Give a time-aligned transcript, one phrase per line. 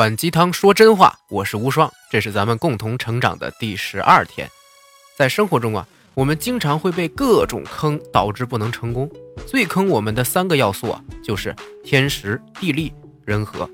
[0.00, 4.48] 反鸡汤说真话，我是无双，这是咱们共同成长的第十二天。
[5.14, 9.06] 在生活中啊，我们经常会被各种坑导致不能成功。
[9.46, 12.90] 最坑我们的三个要素啊，就是天时、地利、
[13.26, 13.68] 人和。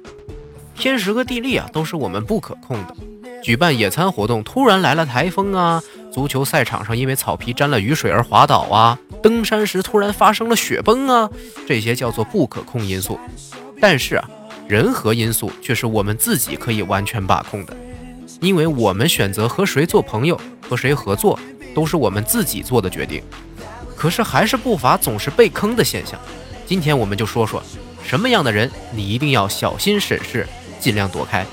[0.74, 2.96] 天时和地利啊，都是我们不可控的。
[3.40, 5.80] 举办野餐活动突然来了台风啊，
[6.12, 11.30] 足球赛场上因为草皮沾了雨水而滑倒啊，登山时突然发生了雪崩啊，
[11.68, 13.16] 这些叫做不可控因素。
[13.80, 14.28] 但是啊。
[14.68, 17.76] 人和因素却是我们自己可以完全把控的，
[18.40, 21.38] 因为我们选择和谁做朋友、和谁合作，
[21.74, 23.22] 都是我们自己做的决定。
[23.96, 26.18] 可是还是不乏总是被坑的现象。
[26.66, 27.62] 今天我们就说说，
[28.04, 30.46] 什么样的人你一定要小心审视，
[30.80, 31.46] 尽量躲开。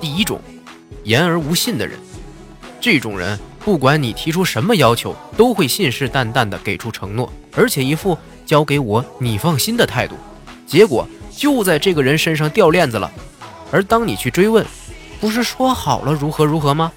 [0.00, 0.40] 第一种，
[1.04, 1.96] 言而无信的人，
[2.80, 10.16] 这种人不管你提出什么要求，都会信誓旦旦地给出承诺，而且一副交给我你放心的态度。
[10.66, 13.10] 结果就在这个人身上掉链子了，
[13.70, 14.64] 而当你去追问，
[15.20, 16.92] 不是说好了如何如何吗？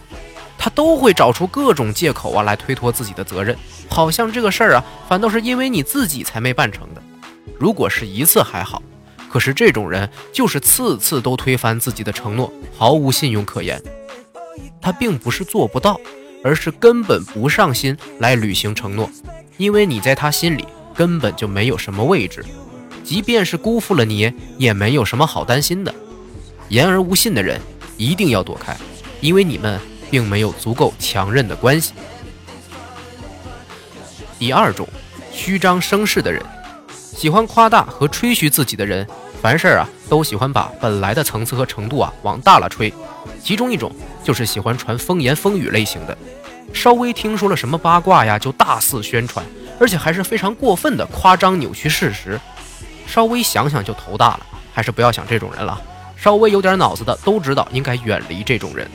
[0.57, 3.55] 他都会找出各种借口啊来推脱自己的责任，
[3.87, 7.01] 好像这个事儿啊反倒是因为你自己才没办成的。
[7.59, 8.81] 如果是一次还好，
[9.29, 13.81] 可是这种人就是次次都推翻自己的承诺，毫无信用可言。
[14.81, 15.99] 他并不是做不到，
[16.43, 19.09] 而是根本不上心来履行承诺，
[19.57, 22.43] 因为你在他心里根本就没有什么位置。
[23.05, 25.93] 即便是辜负了你，也没有什么好担心的。
[26.69, 27.61] 言而无信的人
[27.95, 28.75] 一定要躲开，
[29.21, 31.93] 因为你们并没有足够强韧的关系。
[34.39, 34.87] 第二种，
[35.31, 36.41] 虚张声势的人，
[37.15, 39.07] 喜欢夸大和吹嘘自己的人，
[39.39, 42.91] 凡事啊都喜欢把本来的层次和程度啊往大了吹。
[43.43, 43.91] 其中一种
[44.23, 46.17] 就是喜欢传风言风语类型的，
[46.73, 49.45] 稍微听说了什么八卦呀，就大肆宣传，
[49.79, 52.39] 而且还是非常过分的夸张扭曲事实。
[53.07, 55.81] 稍微想想就头大了，还是不要想这种人了。
[56.17, 58.89] 稍微有点脑子的都知道应该远离这种人。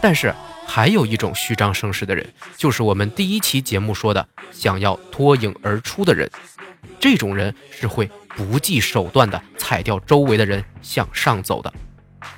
[0.00, 0.34] 但是
[0.66, 2.26] 还有一种虚张声势的人，
[2.56, 6.30] 就是我们第一期节目说的想要脱颖而出的人。
[6.98, 11.72] 这种人是会不计手段的踩掉周围的人向上走的。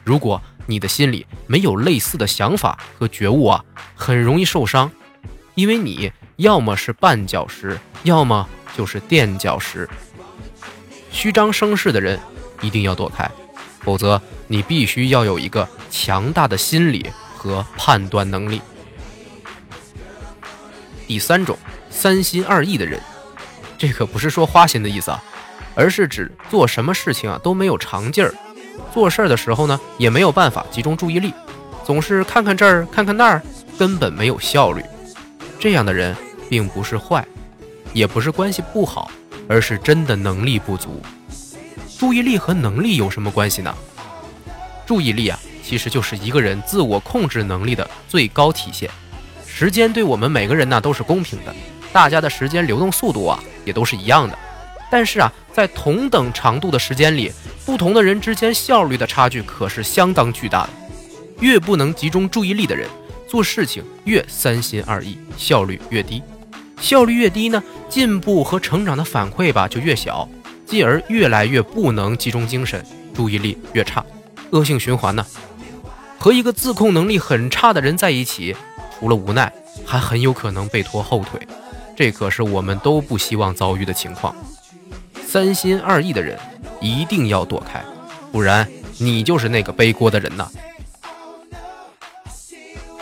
[0.03, 3.65] 如果你的心里没有类似的想法和觉悟啊，
[3.95, 4.91] 很容易受伤，
[5.55, 9.89] 因为你要么是绊脚石，要么就是垫脚石。
[11.19, 12.17] 虚张声势的人
[12.61, 13.29] 一定要躲开，
[13.81, 18.63] 否则你必须要有一个强大的心理和判断能力。
[21.09, 21.59] 第三种，
[21.91, 23.01] 三心二意的人，
[23.77, 25.21] 这可不是说花心的意思啊，
[25.75, 28.33] 而是指做什么事情啊都没有长劲儿，
[28.95, 31.35] 做事儿的时候呢也没有办法集中注意力，
[31.85, 33.43] 总是看看这儿看看那儿，
[33.77, 34.85] 根本没有效率。
[35.59, 36.17] 这样的人
[36.49, 37.27] 并不是坏，
[37.93, 39.11] 也不是关系不好。
[39.49, 41.03] 而是真的能力不足。
[41.99, 43.75] 注意力和能力有什么关系呢？
[44.87, 48.89] 注意力啊，其实就是一个人自我控制能力的最高体现。
[49.47, 51.55] 时间对我们每个人呢都是公平的，
[51.93, 54.39] 大家的时间流动速度啊也都是一样的。
[54.91, 57.33] 但是啊，在同等长度的时间里，
[57.67, 60.71] 不同的人之间效率的差距可是相当巨大的。
[61.41, 62.89] 越不能集中注意力的人，
[63.29, 66.23] 做事情越三心二意，效率越低。
[66.81, 70.29] 效率越低呢，进步和成长的反馈吧就越小，
[70.67, 72.85] 继而越来越不能集中精神，
[73.15, 74.05] 注意力越差，
[74.51, 75.25] 恶性循环呢。
[76.19, 78.57] 和一个自控能力很差的人在一起，
[78.99, 79.53] 除了无奈，
[79.85, 81.41] 还很有可能被拖后腿，
[81.97, 84.35] 这可是我们都不希望遭遇的情况。
[85.27, 86.39] 三心二意的人
[86.81, 87.85] 一定要躲开，
[88.33, 88.67] 不然
[88.99, 90.49] 你就是那个背锅的人呐。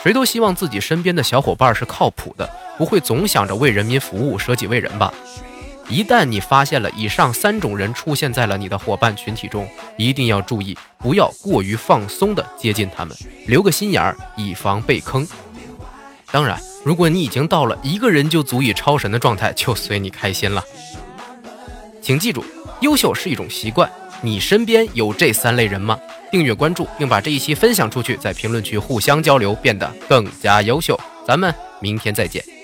[0.03, 5.13] 谁都希望自己身边的小伙伴是靠谱的，不会总想着为人民服务、舍己为人吧？
[5.89, 13.17] 一旦你发现了以上三种人出现在了你的伙伴群体中，一定要注意，不要过于放松的接近他们，
[13.47, 15.27] 留个心眼儿，以防被坑。
[16.33, 20.61] 当然，如果你已经到了一个人就足以超神的状态，就随你开心了。
[22.03, 22.45] 请记住，
[22.81, 23.89] 优秀是一种习惯。
[24.23, 25.97] 你身边有这三类人吗？
[26.33, 30.99] 订阅关注，并把这一期分享出去，在评论区互相交流，变得更加优秀。
[31.25, 32.56] 咱们明天再见。